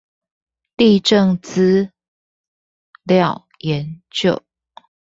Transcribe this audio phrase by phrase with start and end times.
[0.77, 1.91] 地政資
[3.05, 4.39] 料研究